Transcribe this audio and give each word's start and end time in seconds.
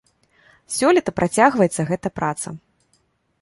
Сёлета 0.77 1.13
працягваецца 1.19 1.81
гэта 1.91 2.13
праца. 2.21 2.47